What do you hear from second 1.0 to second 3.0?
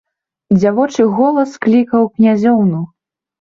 голас клікаў князёўну.